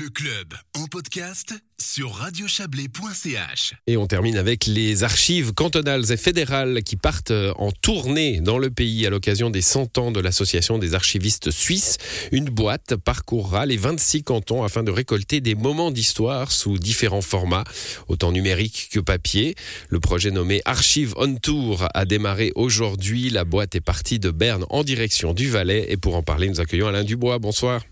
Le 0.00 0.08
club 0.08 0.54
en 0.76 0.86
podcast 0.86 1.54
sur 1.80 2.14
radiochablais.ch. 2.14 3.74
Et 3.86 3.96
on 3.96 4.06
termine 4.06 4.36
avec 4.36 4.66
les 4.66 5.04
archives 5.04 5.52
cantonales 5.52 6.10
et 6.10 6.16
fédérales 6.16 6.82
qui 6.82 6.96
partent 6.96 7.32
en 7.56 7.70
tournée 7.70 8.40
dans 8.40 8.58
le 8.58 8.70
pays 8.70 9.06
à 9.06 9.10
l'occasion 9.10 9.50
des 9.50 9.60
100 9.60 9.98
ans 9.98 10.10
de 10.10 10.20
l'Association 10.20 10.78
des 10.78 10.94
archivistes 10.94 11.50
suisses. 11.50 11.98
Une 12.32 12.46
boîte 12.46 12.96
parcourra 12.96 13.66
les 13.66 13.76
26 13.76 14.24
cantons 14.24 14.64
afin 14.64 14.82
de 14.82 14.90
récolter 14.90 15.40
des 15.40 15.54
moments 15.54 15.90
d'histoire 15.90 16.50
sous 16.50 16.78
différents 16.78 17.22
formats, 17.22 17.64
autant 18.08 18.32
numériques 18.32 18.88
que 18.90 19.00
papier. 19.00 19.54
Le 19.90 20.00
projet 20.00 20.30
nommé 20.30 20.60
Archive 20.64 21.14
on 21.18 21.36
Tour 21.36 21.86
a 21.94 22.04
démarré 22.04 22.50
aujourd'hui. 22.56 23.30
La 23.30 23.44
boîte 23.44 23.74
est 23.74 23.80
partie 23.80 24.18
de 24.18 24.30
Berne 24.30 24.64
en 24.70 24.82
direction 24.82 25.34
du 25.34 25.50
Valais. 25.50 25.86
Et 25.90 25.96
pour 25.96 26.16
en 26.16 26.22
parler, 26.22 26.48
nous 26.48 26.60
accueillons 26.60 26.88
Alain 26.88 27.04
Dubois. 27.04 27.38
Bonsoir. 27.38 27.82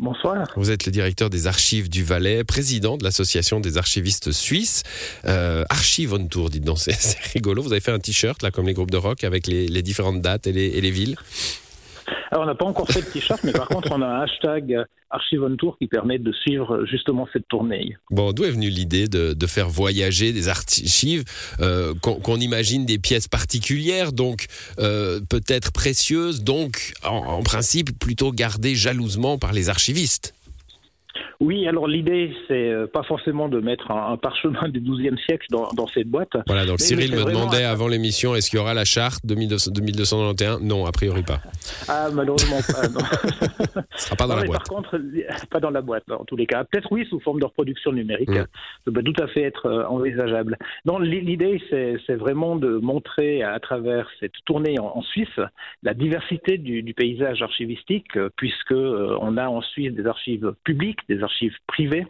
Bonsoir. 0.00 0.48
Vous 0.56 0.70
êtes 0.70 0.86
le 0.86 0.92
directeur 0.92 1.28
des 1.28 1.46
archives 1.46 1.90
du 1.90 2.02
Valais, 2.02 2.42
président 2.42 2.96
de 2.96 3.04
l'association 3.04 3.60
des 3.60 3.76
archivistes 3.76 4.32
suisses. 4.32 4.82
Euh, 5.26 5.62
Archive 5.68 6.14
on 6.14 6.26
Tour, 6.26 6.48
dites 6.48 6.64
donc, 6.64 6.78
c'est 6.80 7.18
rigolo. 7.34 7.62
Vous 7.62 7.72
avez 7.72 7.82
fait 7.82 7.92
un 7.92 7.98
t-shirt, 7.98 8.42
là, 8.42 8.50
comme 8.50 8.66
les 8.66 8.72
groupes 8.72 8.90
de 8.90 8.96
rock, 8.96 9.24
avec 9.24 9.46
les, 9.46 9.82
différentes 9.82 10.22
dates 10.22 10.46
et 10.46 10.52
les 10.52 10.90
villes. 10.90 11.16
Alors, 12.30 12.44
on 12.44 12.46
n'a 12.46 12.54
pas 12.54 12.66
encore 12.66 12.88
fait 12.88 13.02
de 13.02 13.06
t-shirt, 13.06 13.42
mais 13.44 13.52
par 13.52 13.68
contre, 13.68 13.90
on 13.92 14.02
a 14.02 14.06
un 14.06 14.20
hashtag 14.22 14.84
Archive 15.10 15.42
on 15.42 15.56
Tour 15.56 15.76
qui 15.78 15.88
permet 15.88 16.18
de 16.18 16.32
suivre 16.32 16.84
justement 16.86 17.26
cette 17.32 17.48
tournée. 17.48 17.96
Bon, 18.10 18.32
d'où 18.32 18.44
est 18.44 18.50
venue 18.50 18.70
l'idée 18.70 19.08
de, 19.08 19.46
faire 19.46 19.68
voyager 19.68 20.32
des 20.32 20.48
archives, 20.48 21.24
euh, 21.60 21.92
qu'on 22.00 22.36
imagine 22.36 22.86
des 22.86 22.98
pièces 22.98 23.26
particulières, 23.26 24.12
donc 24.12 24.46
euh, 24.78 25.20
peut-être 25.28 25.72
précieuses, 25.72 26.44
donc 26.44 26.92
en 27.02 27.42
principe 27.42 27.98
plutôt 27.98 28.30
gardées 28.30 28.76
jalousement 28.76 29.36
par 29.38 29.52
les 29.52 29.68
archivistes? 29.68 30.34
Oui, 31.40 31.66
alors 31.66 31.88
l'idée, 31.88 32.34
c'est 32.48 32.68
euh, 32.68 32.86
pas 32.86 33.02
forcément 33.02 33.48
de 33.48 33.60
mettre 33.60 33.90
un, 33.90 34.18
parchemin 34.18 34.68
du 34.68 34.80
XIIe 34.80 35.16
siècle 35.24 35.46
dans, 35.48 35.68
dans, 35.72 35.86
cette 35.86 36.06
boîte. 36.06 36.32
Voilà, 36.46 36.66
donc 36.66 36.80
Cyril 36.80 37.12
me 37.12 37.24
demandait 37.24 37.64
avant 37.64 37.88
l'émission, 37.88 38.34
est-ce 38.34 38.50
qu'il 38.50 38.58
y 38.58 38.62
aura 38.62 38.74
la 38.74 38.84
charte 38.84 39.24
de 39.24 39.34
2291 39.34 40.60
Non, 40.60 40.84
a 40.84 40.92
priori 40.92 41.22
pas. 41.22 41.40
Ah, 41.88 42.08
malheureusement 42.12 42.58
pas. 42.60 42.88
Non. 42.88 43.00
Ce 43.96 44.04
sera 44.04 44.16
pas 44.16 44.26
dans 44.26 44.36
la 44.36 44.44
boîte. 44.44 44.58
Par 44.58 44.76
contre, 44.76 45.00
pas 45.48 45.60
dans 45.60 45.70
la 45.70 45.80
boîte, 45.80 46.04
en 46.10 46.24
tous 46.26 46.36
les 46.36 46.46
cas. 46.46 46.62
Peut-être 46.64 46.92
oui, 46.92 47.06
sous 47.08 47.18
forme 47.20 47.40
de 47.40 47.46
reproduction 47.46 47.92
numérique. 47.92 48.28
Mm. 48.28 48.44
Ça 48.84 48.92
peut 48.92 49.02
tout 49.02 49.22
à 49.22 49.26
fait 49.28 49.42
être 49.42 49.64
euh, 49.64 49.86
envisageable. 49.86 50.58
Non, 50.84 50.98
l'idée, 50.98 51.58
c'est 51.70 52.16
vraiment 52.16 52.56
de 52.56 52.76
montrer 52.76 53.42
à 53.42 53.58
travers 53.60 54.06
cette 54.20 54.34
tournée 54.44 54.78
en, 54.78 55.00
Suisse 55.00 55.40
la 55.82 55.94
diversité 55.94 56.58
du, 56.58 56.82
du 56.82 56.92
paysage 56.92 57.40
archivistique, 57.40 58.14
euh, 58.16 58.28
puisque 58.36 58.72
on 58.72 59.38
a 59.38 59.48
en 59.48 59.62
Suisse 59.62 59.94
des 59.94 60.06
archives 60.06 60.52
publiques, 60.64 60.98
des 61.08 61.22
archives 61.22 61.29
privées. 61.66 62.06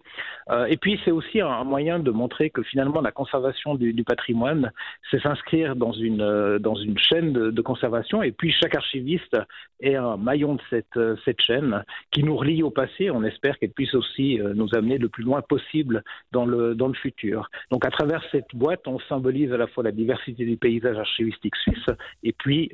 Euh, 0.51 0.67
et 0.67 0.77
puis 0.77 0.99
c'est 1.05 1.11
aussi 1.11 1.41
un, 1.41 1.65
moyen 1.65 1.99
de 1.99 2.11
montrer 2.11 2.51
que 2.51 2.63
finalement 2.63 3.01
la 3.01 3.13
conservation 3.13 3.75
du, 3.75 4.05
patrimoine, 4.05 4.73
c'est 5.11 5.21
s'inscrire 5.23 5.77
dans 5.77 5.93
une, 5.93 6.23
euh, 6.23 6.59
dans 6.59 6.75
une 6.75 6.99
chaîne 6.99 7.33
de, 7.33 7.61
conservation. 7.61 8.23
Et 8.23 8.33
puis 8.33 8.53
chaque 8.53 8.75
archiviste 8.75 9.37
est 9.81 9.95
un 9.95 10.17
maillon 10.17 10.55
de 10.55 10.61
cette, 10.71 10.97
euh, 10.97 11.15
cette 11.25 11.41
chaîne 11.41 11.85
qui 12.11 12.23
nous 12.23 12.37
relie 12.37 12.63
au 12.63 12.71
passé. 12.71 13.11
On 13.11 13.23
espère 13.23 13.59
qu'elle 13.59 13.71
puisse 13.71 13.95
aussi 13.95 14.39
nous 14.55 14.69
amener 14.75 14.99
le 14.99 15.09
plus 15.09 15.23
loin 15.23 15.43
possible 15.43 16.03
dans 16.33 16.47
le, 16.47 16.75
dans 16.75 16.89
le 16.89 16.95
futur. 16.95 17.49
Donc 17.71 17.85
à 17.85 17.91
travers 17.91 18.23
cette 18.33 18.49
boîte, 18.55 18.87
on 18.87 18.99
symbolise 19.09 19.53
à 19.53 19.57
la 19.57 19.67
fois 19.67 19.85
la 19.85 19.93
diversité 19.93 20.45
du 20.45 20.57
paysage 20.57 20.97
archivistique 20.97 21.55
suisse 21.57 21.87
et 22.23 22.33
puis 22.33 22.73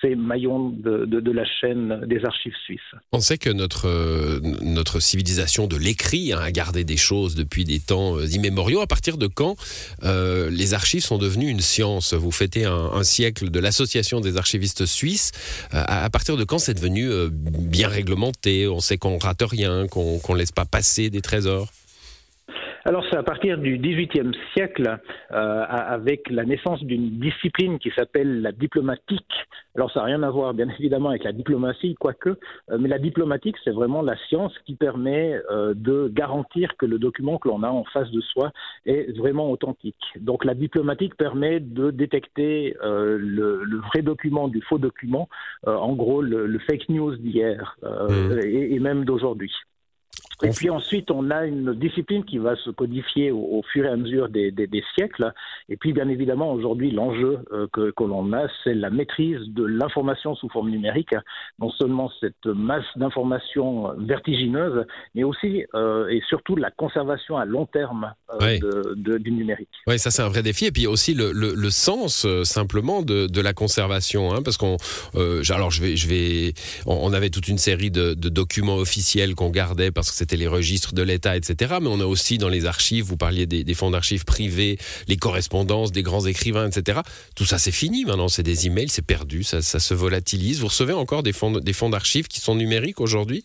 ces 0.00 0.14
maillons 0.14 0.70
de, 0.70 1.32
la 1.32 1.44
chaîne 1.44 2.04
des 2.06 2.24
archives 2.24 2.56
suisses. 2.64 2.80
On 3.12 3.20
sait 3.20 3.38
que 3.38 3.50
notre, 3.50 3.88
notre 4.62 5.00
civilisation 5.00 5.66
de 5.66 5.76
l'écrit, 5.78 6.32
hein, 6.32 6.40
à 6.40 6.50
garder 6.50 6.84
des 6.84 6.96
choses 6.96 7.34
depuis 7.34 7.64
des 7.64 7.80
temps 7.80 8.16
euh, 8.16 8.26
immémoriaux. 8.26 8.80
À 8.80 8.86
partir 8.86 9.16
de 9.18 9.26
quand 9.26 9.56
euh, 10.04 10.50
les 10.50 10.74
archives 10.74 11.04
sont 11.04 11.18
devenues 11.18 11.48
une 11.48 11.60
science? 11.60 12.14
Vous 12.14 12.30
fêtez 12.30 12.64
un, 12.64 13.02
siècle 13.02 13.50
de 13.50 13.60
l'association 13.60 14.20
des 14.20 14.36
archivistes 14.36 14.86
suisses. 14.86 15.32
Euh, 15.74 15.82
à, 15.86 16.10
partir 16.10 16.36
de 16.36 16.44
quand 16.44 16.58
c'est 16.58 16.74
devenu 16.74 17.10
bien 17.30 17.88
réglementé? 17.88 18.68
On 18.68 18.80
sait 18.80 18.98
qu'on 18.98 19.18
rate 19.18 19.42
rien, 19.42 19.86
qu'on 19.86 20.20
ne 20.28 20.36
laisse 20.36 20.52
pas 20.52 20.64
passer 20.64 21.10
des 21.10 21.22
trésors? 21.22 21.68
Alors 22.84 23.04
c'est 23.10 23.16
à 23.16 23.22
partir 23.22 23.58
du 23.58 23.78
XVIIIe 23.78 24.32
siècle, 24.54 24.98
euh, 25.32 25.64
avec 25.68 26.30
la 26.30 26.44
naissance 26.44 26.82
d'une 26.84 27.18
discipline 27.18 27.78
qui 27.78 27.90
s'appelle 27.90 28.42
la 28.42 28.52
diplomatique. 28.52 29.32
Alors 29.74 29.90
ça 29.92 30.00
n'a 30.00 30.06
rien 30.06 30.22
à 30.22 30.30
voir 30.30 30.54
bien 30.54 30.68
évidemment 30.78 31.10
avec 31.10 31.24
la 31.24 31.32
diplomatie, 31.32 31.94
quoique, 31.98 32.30
euh, 32.30 32.78
mais 32.78 32.88
la 32.88 32.98
diplomatique 32.98 33.56
c'est 33.64 33.70
vraiment 33.70 34.02
la 34.02 34.16
science 34.28 34.52
qui 34.64 34.74
permet 34.74 35.40
euh, 35.50 35.74
de 35.74 36.08
garantir 36.12 36.76
que 36.76 36.86
le 36.86 36.98
document 36.98 37.38
que 37.38 37.48
l'on 37.48 37.62
a 37.62 37.68
en 37.68 37.84
face 37.84 38.10
de 38.10 38.20
soi 38.20 38.52
est 38.86 39.16
vraiment 39.16 39.50
authentique. 39.50 39.96
Donc 40.20 40.44
la 40.44 40.54
diplomatique 40.54 41.16
permet 41.16 41.60
de 41.60 41.90
détecter 41.90 42.76
le, 42.82 43.80
vrai 43.88 44.02
document 44.02 44.48
du 44.48 44.62
faux 44.62 44.78
document, 44.78 45.28
en 45.66 45.92
gros 45.94 46.22
le, 46.22 46.58
fake 46.58 46.88
news 46.88 47.16
d'hier 47.16 47.76
mmh. 47.82 48.38
et 48.44 48.78
même 48.78 49.04
d'aujourd'hui. 49.04 49.52
Et 50.44 50.50
puis 50.50 50.70
ensuite, 50.70 51.10
on 51.10 51.30
a 51.30 51.46
une 51.46 51.74
discipline 51.74 52.24
qui 52.24 52.38
va 52.38 52.54
se 52.56 52.70
codifier 52.70 53.32
au, 53.32 53.62
fur 53.72 53.84
et 53.84 53.88
à 53.88 53.96
mesure 53.96 54.28
des, 54.28 54.84
siècles. 54.94 55.32
Et 55.68 55.76
puis, 55.76 55.92
bien 55.92 56.08
évidemment, 56.08 56.52
aujourd'hui, 56.52 56.92
l'enjeu 56.92 57.40
euh, 57.52 57.66
que, 57.72 57.92
l'on 58.04 58.32
a, 58.32 58.46
c'est 58.62 58.74
la 58.74 58.90
maîtrise 58.90 59.40
de 59.48 59.64
l'information 59.64 60.36
sous 60.36 60.48
forme 60.48 60.70
numérique. 60.70 61.14
Non 61.58 61.70
seulement 61.70 62.10
cette 62.20 62.46
masse 62.46 62.84
d'informations 62.96 63.94
vertigineuse, 63.98 64.86
mais 65.14 65.24
aussi 65.24 65.64
euh, 65.74 66.08
et 66.08 66.22
surtout 66.28 66.54
la 66.54 66.70
conservation 66.70 67.36
à 67.36 67.44
long 67.44 67.66
terme 67.66 68.14
euh, 68.40 68.94
du 68.94 69.32
numérique. 69.32 69.68
Oui, 69.86 69.98
ça 69.98 70.10
c'est 70.10 70.22
un 70.22 70.28
vrai 70.28 70.42
défi. 70.42 70.66
Et 70.66 70.72
puis 70.72 70.86
aussi 70.86 71.14
le, 71.14 71.70
sens 71.70 72.26
simplement 72.44 73.02
de, 73.02 73.40
la 73.40 73.52
conservation, 73.52 74.32
hein, 74.32 74.42
parce 74.42 74.56
qu'on, 74.56 74.76
alors 75.50 75.70
je 75.70 75.82
vais, 75.82 75.96
je 75.96 76.08
vais, 76.08 76.54
on, 76.86 77.12
avait 77.12 77.30
toute 77.30 77.48
une 77.48 77.58
série 77.58 77.90
de, 77.90 78.14
de 78.14 78.28
documents 78.28 78.76
officiels 78.76 79.34
qu'on 79.34 79.50
gardait 79.50 79.90
parce 79.90 80.10
que 80.10 80.16
c'était 80.16 80.27
les 80.36 80.46
registres 80.46 80.94
de 80.94 81.02
l'État, 81.02 81.36
etc. 81.36 81.76
Mais 81.80 81.88
on 81.88 82.00
a 82.00 82.04
aussi 82.04 82.38
dans 82.38 82.48
les 82.48 82.66
archives, 82.66 83.04
vous 83.04 83.16
parliez 83.16 83.46
des, 83.46 83.74
fonds 83.74 83.90
d'archives 83.90 84.24
privés, 84.24 84.78
les 85.06 85.16
correspondances 85.16 85.92
des 85.92 86.02
grands 86.02 86.26
écrivains, 86.26 86.68
etc. 86.68 87.00
Tout 87.34 87.44
ça, 87.44 87.58
c'est 87.58 87.72
fini 87.72 88.04
maintenant. 88.04 88.28
C'est 88.28 88.42
des 88.42 88.66
emails, 88.66 88.88
c'est 88.88 89.02
perdu, 89.02 89.42
ça, 89.42 89.62
ça, 89.62 89.80
se 89.80 89.94
volatilise. 89.94 90.60
Vous 90.60 90.68
recevez 90.68 90.92
encore 90.92 91.22
des 91.22 91.32
fonds, 91.32 91.52
des 91.52 91.72
fonds 91.72 91.90
d'archives 91.90 92.28
qui 92.28 92.40
sont 92.40 92.54
numériques 92.54 93.00
aujourd'hui? 93.00 93.44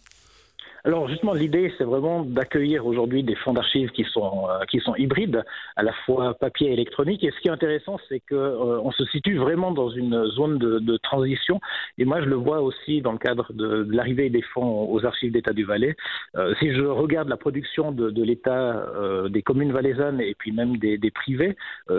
Alors 0.85 1.07
justement, 1.07 1.33
l'idée, 1.33 1.73
c'est 1.77 1.85
vraiment 1.85 2.23
d'accueillir 2.23 2.85
aujourd'hui 2.85 3.23
des 3.23 3.35
fonds 3.35 3.53
d'archives 3.53 3.91
qui 3.91 4.03
sont 4.03 4.47
euh, 4.49 4.65
qui 4.65 4.79
sont 4.79 4.95
hybrides, 4.95 5.43
à 5.77 5.83
la 5.83 5.93
fois 6.05 6.33
papier 6.33 6.69
et 6.69 6.73
électronique. 6.73 7.23
Et 7.23 7.31
ce 7.31 7.39
qui 7.39 7.47
est 7.47 7.51
intéressant, 7.51 7.97
c'est 8.09 8.19
que 8.19 8.35
euh, 8.35 8.81
on 8.81 8.91
se 8.91 9.05
situe 9.05 9.37
vraiment 9.37 9.71
dans 9.71 9.89
une 9.89 10.25
zone 10.31 10.57
de, 10.57 10.79
de, 10.79 10.97
transition. 10.97 11.61
Et 11.97 12.03
moi, 12.03 12.21
je 12.21 12.25
le 12.25 12.35
vois 12.35 12.61
aussi 12.61 13.01
dans 13.01 13.13
le 13.13 13.17
cadre 13.17 13.53
de, 13.53 13.83
de 13.83 13.95
l'arrivée 13.95 14.29
des 14.29 14.41
fonds 14.41 14.91
aux 14.91 15.05
archives 15.05 15.31
d'État 15.31 15.53
du 15.53 15.63
Valais. 15.63 15.95
Euh, 16.35 16.53
si 16.59 16.73
je 16.73 16.81
regarde 16.81 17.29
la 17.29 17.37
production 17.37 17.93
de, 17.93 18.09
de 18.09 18.23
l'État, 18.23 18.85
des 19.29 19.41
communes 19.41 19.71
valaisannes 19.71 20.19
et 20.19 20.35
puis 20.37 20.51
même 20.51 20.77
des, 20.77 20.97
des 20.97 21.11
privés, 21.11 21.55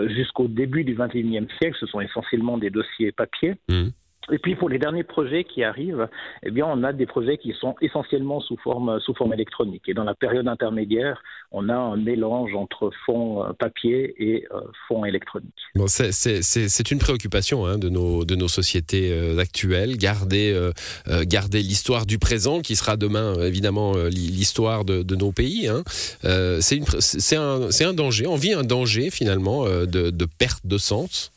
jusqu'au 0.07 0.47
début 0.47 0.83
du 0.83 0.95
XXIe 0.95 1.47
siècle, 1.59 1.77
ce 1.79 1.85
sont 1.87 2.01
essentiellement 2.01 2.57
des 2.57 2.69
dossiers 2.69 3.11
papier. 3.11 3.55
Mmh. 3.69 3.89
Et 4.31 4.39
puis 4.39 4.55
pour 4.55 4.69
les 4.69 4.79
derniers 4.79 5.03
projets 5.03 5.43
qui 5.43 5.63
arrivent, 5.63 6.07
eh 6.43 6.51
bien 6.51 6.65
on 6.65 6.83
a 6.83 6.93
des 6.93 7.05
projets 7.05 7.37
qui 7.37 7.53
sont 7.53 7.75
essentiellement 7.81 8.39
sous 8.39 8.57
forme 8.57 8.99
sous 8.99 9.13
forme 9.13 9.33
électronique. 9.33 9.83
Et 9.87 9.93
dans 9.93 10.03
la 10.03 10.15
période 10.15 10.47
intermédiaire, 10.47 11.21
on 11.51 11.69
a 11.69 11.75
un 11.75 11.95
mélange 11.95 12.53
entre 12.55 12.91
fonds 13.05 13.43
euh, 13.43 13.53
papier 13.53 14.15
et 14.17 14.47
euh, 14.51 14.61
fonds 14.87 15.05
électroniques. 15.05 15.53
Bon, 15.75 15.85
c'est 15.87 16.91
une 16.91 16.99
préoccupation 16.99 17.65
hein, 17.65 17.77
de 17.77 17.89
nos 17.89 18.25
de 18.25 18.35
nos 18.35 18.47
sociétés 18.47 19.11
euh, 19.11 19.37
actuelles, 19.37 19.97
garder 19.97 20.35
garder 21.27 21.59
l'histoire 21.59 22.05
du 22.05 22.17
présent 22.17 22.61
qui 22.61 22.75
sera 22.75 22.97
demain 22.97 23.33
évidemment 23.41 23.93
l'histoire 24.09 24.85
de, 24.85 25.03
de, 25.03 25.15
nos 25.15 25.31
pays. 25.31 25.67
Hein. 25.67 25.83
c'est 26.61 27.35
un 27.35 27.71
c'est 27.71 27.85
un 27.85 27.93
danger. 27.93 28.27
On 28.27 28.35
vit 28.35 28.53
un 28.53 28.63
danger 28.63 29.09
finalement 29.09 29.65
de, 29.65 29.85
de 30.09 30.25
perte 30.25 30.65
de 30.65 30.77
sens. 30.77 31.31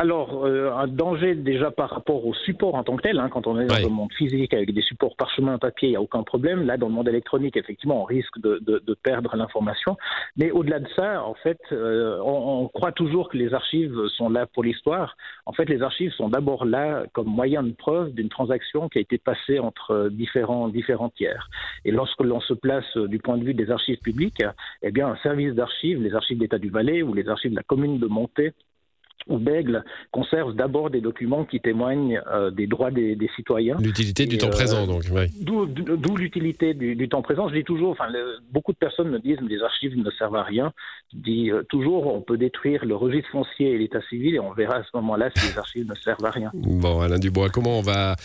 Alors, 0.00 0.46
euh, 0.46 0.70
un 0.70 0.86
danger 0.86 1.34
déjà 1.34 1.72
par 1.72 1.90
rapport 1.90 2.24
au 2.24 2.32
support 2.32 2.76
en 2.76 2.84
tant 2.84 2.94
que 2.94 3.02
tel. 3.02 3.18
Hein, 3.18 3.28
quand 3.32 3.48
on 3.48 3.58
est 3.58 3.66
dans 3.66 3.80
le 3.80 3.88
monde 3.88 4.12
physique 4.12 4.54
avec 4.54 4.72
des 4.72 4.80
supports 4.80 5.16
parchemin 5.16 5.58
papier, 5.58 5.88
il 5.88 5.90
n'y 5.90 5.96
a 5.96 6.00
aucun 6.00 6.22
problème. 6.22 6.64
Là, 6.64 6.76
dans 6.76 6.86
le 6.86 6.94
monde 6.94 7.08
électronique, 7.08 7.56
effectivement, 7.56 8.02
on 8.02 8.04
risque 8.04 8.38
de, 8.38 8.60
de, 8.64 8.78
de 8.78 8.94
perdre 8.94 9.34
l'information. 9.34 9.96
Mais 10.36 10.52
au-delà 10.52 10.78
de 10.78 10.86
ça, 10.94 11.24
en 11.24 11.34
fait, 11.34 11.58
euh, 11.72 12.16
on, 12.22 12.62
on, 12.62 12.68
croit 12.68 12.92
toujours 12.92 13.28
que 13.28 13.36
les 13.36 13.52
archives 13.52 14.06
sont 14.16 14.28
là 14.28 14.46
pour 14.46 14.62
l'histoire. 14.62 15.16
En 15.46 15.52
fait, 15.52 15.68
les 15.68 15.82
archives 15.82 16.12
sont 16.12 16.28
d'abord 16.28 16.64
là 16.64 17.02
comme 17.12 17.26
moyen 17.26 17.64
de 17.64 17.72
preuve 17.72 18.12
d'une 18.14 18.28
transaction 18.28 18.88
qui 18.88 18.98
a 18.98 19.00
été 19.00 19.18
passée 19.18 19.58
entre 19.58 20.10
différents, 20.12 20.68
différents 20.68 21.10
tiers. 21.10 21.50
Et 21.84 21.90
lorsque 21.90 22.20
l'on 22.20 22.40
se 22.40 22.54
place 22.54 22.96
du 22.96 23.18
point 23.18 23.36
de 23.36 23.42
vue 23.42 23.54
des 23.54 23.68
archives 23.72 23.98
publiques, 23.98 24.44
eh 24.82 24.92
bien, 24.92 25.08
un 25.08 25.16
service 25.24 25.54
d'archives, 25.54 26.00
les 26.00 26.14
archives 26.14 26.38
d'État 26.38 26.58
du 26.58 26.70
Valais 26.70 27.02
ou 27.02 27.14
les 27.14 27.28
archives 27.28 27.50
de 27.50 27.56
la 27.56 27.64
commune 27.64 27.98
de 27.98 28.06
Montée, 28.06 28.52
ou 29.26 29.38
Bègle 29.38 29.84
conserve 30.10 30.54
d'abord 30.54 30.90
des 30.90 31.00
documents 31.00 31.44
qui 31.44 31.60
témoignent 31.60 32.20
euh, 32.30 32.50
des 32.50 32.66
droits 32.66 32.90
des, 32.90 33.16
citoyens. 33.36 33.76
L'utilité 33.80 34.26
du 34.26 34.38
temps 34.38 34.50
présent, 34.50 34.86
donc. 34.86 35.04
D'où 35.40 36.16
l'utilité 36.16 36.74
du, 36.74 37.08
temps 37.08 37.22
présent. 37.22 37.48
Je 37.48 37.54
dis 37.54 37.64
toujours, 37.64 37.90
enfin, 37.90 38.06
beaucoup 38.52 38.72
de 38.72 38.78
personnes 38.78 39.10
me 39.10 39.18
disent 39.18 39.38
que 39.38 39.44
les 39.44 39.62
archives 39.62 39.96
ne 39.96 40.10
servent 40.12 40.36
à 40.36 40.42
rien. 40.42 40.72
Je 41.12 41.18
dis 41.18 41.50
toujours, 41.68 42.12
on 42.14 42.20
peut 42.20 42.38
détruire 42.38 42.84
le 42.84 42.94
registre 42.94 43.30
foncier 43.30 43.72
et 43.72 43.78
l'état 43.78 44.00
civil 44.08 44.34
et 44.34 44.40
on 44.40 44.52
verra 44.52 44.76
à 44.76 44.82
ce 44.82 44.90
moment-là 44.94 45.30
si 45.36 45.48
les 45.48 45.58
archives 45.58 45.88
ne 45.88 45.94
servent 45.94 46.24
à 46.24 46.30
rien. 46.30 46.50
Bon, 46.54 47.00
Alain 47.00 47.18
Dubois, 47.18 47.50
comment 47.50 47.78
on 47.78 47.82
va, 47.82 48.16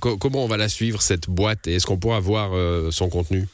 comment 0.00 0.44
on 0.44 0.48
va 0.48 0.56
la 0.56 0.68
suivre 0.68 1.02
cette 1.02 1.28
boîte? 1.28 1.66
Et 1.66 1.74
est-ce 1.74 1.86
qu'on 1.86 1.98
pourra 1.98 2.20
voir 2.20 2.50
son 2.90 3.08
contenu? 3.08 3.44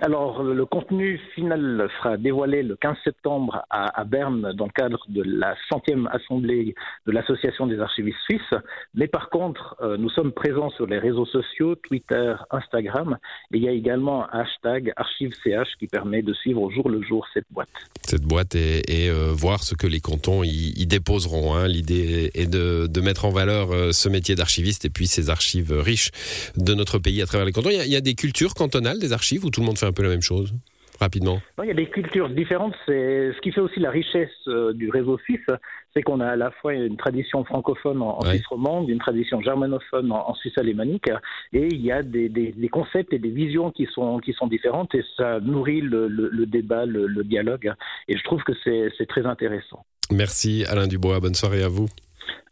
Alors, 0.00 0.42
le 0.42 0.66
contenu 0.66 1.20
final 1.36 1.88
sera 1.98 2.16
dévoilé 2.16 2.64
le 2.64 2.74
15 2.74 2.96
septembre 3.04 3.64
à, 3.70 4.02
Berne 4.04 4.52
dans 4.52 4.64
le 4.64 4.72
cadre 4.72 5.06
de 5.08 5.22
la 5.22 5.54
centième 5.68 6.08
assemblée 6.08 6.74
de 7.06 7.12
l'Association 7.12 7.68
des 7.68 7.78
archivistes 7.78 8.18
suisses. 8.24 8.60
Mais 8.94 9.06
par 9.06 9.30
contre, 9.30 9.76
euh, 9.80 9.96
nous 9.96 10.10
sommes 10.10 10.32
présents 10.32 10.70
sur 10.70 10.86
les 10.86 10.98
réseaux 10.98 11.26
sociaux, 11.26 11.76
Twitter, 11.76 12.34
Instagram. 12.50 13.18
Et 13.52 13.58
il 13.58 13.62
y 13.62 13.68
a 13.68 13.70
également 13.70 14.24
un 14.34 14.40
hashtag 14.40 14.92
ArchiveCH 14.96 15.76
qui 15.78 15.86
permet 15.86 16.22
de 16.22 16.34
suivre 16.34 16.60
au 16.60 16.70
jour 16.70 16.88
le 16.88 17.00
jour 17.00 17.24
cette 17.32 17.46
boîte. 17.52 17.68
Cette 18.02 18.22
boîte 18.22 18.56
et, 18.56 19.08
euh, 19.08 19.30
voir 19.32 19.62
ce 19.62 19.76
que 19.76 19.86
les 19.86 20.00
cantons 20.00 20.42
y, 20.42 20.86
déposeront. 20.86 21.54
Hein. 21.54 21.68
L'idée 21.68 22.32
est 22.34 22.50
de, 22.50 23.00
mettre 23.00 23.26
en 23.26 23.30
valeur 23.30 23.70
euh, 23.70 23.92
ce 23.92 24.08
métier 24.08 24.34
d'archiviste 24.34 24.84
et 24.86 24.90
puis 24.90 25.06
ces 25.06 25.30
archives 25.30 25.72
riches 25.72 26.10
de 26.56 26.74
notre 26.74 26.98
pays 26.98 27.22
à 27.22 27.26
travers 27.26 27.46
les 27.46 27.52
cantons. 27.52 27.70
Il 27.70 27.76
y 27.76 27.80
a, 27.80 27.86
il 27.86 27.92
y 27.92 27.96
a 27.96 28.00
des 28.00 28.14
cultures 28.14 28.54
cantonales 28.54 28.98
des 28.98 29.12
archives 29.12 29.44
où 29.44 29.50
tout 29.50 29.60
le 29.60 29.66
monde 29.66 29.78
fait 29.78 29.83
un 29.84 29.92
peu 29.92 30.02
la 30.02 30.10
même 30.10 30.22
chose 30.22 30.54
rapidement 31.00 31.40
Il 31.62 31.68
y 31.68 31.70
a 31.70 31.74
des 31.74 31.88
cultures 31.88 32.28
différentes. 32.28 32.74
C'est 32.86 33.32
ce 33.34 33.40
qui 33.40 33.52
fait 33.52 33.60
aussi 33.60 33.80
la 33.80 33.90
richesse 33.90 34.30
euh, 34.46 34.72
du 34.72 34.90
réseau 34.90 35.18
suisse, 35.18 35.46
c'est 35.94 36.02
qu'on 36.02 36.20
a 36.20 36.28
à 36.28 36.36
la 36.36 36.50
fois 36.50 36.74
une 36.74 36.96
tradition 36.96 37.44
francophone 37.44 38.02
en, 38.02 38.20
Suisse 38.22 38.46
romande, 38.46 38.88
une 38.88 38.98
tradition 38.98 39.40
germanophone 39.40 40.10
en, 40.12 40.34
Suisse 40.34 40.56
alémanique, 40.58 41.08
et 41.52 41.68
il 41.70 41.80
y 41.80 41.92
a 41.92 42.02
des, 42.02 42.30
concepts 42.72 43.12
et 43.12 43.18
des 43.18 43.30
visions 43.30 43.70
qui 43.70 43.86
sont 43.86 44.18
qui 44.18 44.32
sont 44.32 44.46
différentes, 44.46 44.94
et 44.94 45.04
ça 45.16 45.40
nourrit 45.40 45.80
le, 45.80 46.08
débat, 46.46 46.86
le, 46.86 47.06
le, 47.06 47.24
dialogue. 47.24 47.72
Et 48.08 48.16
je 48.16 48.24
trouve 48.24 48.42
que 48.42 48.52
c'est 48.64 49.06
très 49.06 49.26
intéressant. 49.26 49.84
Merci 50.10 50.64
Alain 50.68 50.86
Dubois. 50.86 51.20
Bonne 51.20 51.34
soirée 51.34 51.62
à 51.62 51.68
vous. 51.68 51.88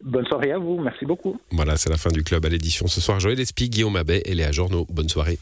Bonne 0.01 0.25
soirée 0.25 0.51
à 0.51 0.57
vous. 0.57 0.79
Merci 0.79 1.05
beaucoup. 1.05 1.39
Voilà, 1.51 1.77
c'est 1.77 1.89
la 1.89 1.97
fin 1.97 2.09
du 2.09 2.23
club 2.23 2.45
à 2.45 2.49
l'édition 2.49 2.87
ce 2.87 2.99
soir. 2.99 3.19
Joël 3.19 3.39
Espy, 3.39 3.69
Guillaume 3.69 3.95
Abbé 3.95 4.21
et 4.25 4.35
Léa 4.35 4.51
Journaux. 4.51 4.85
Bonne 4.89 5.09
soirée. 5.09 5.37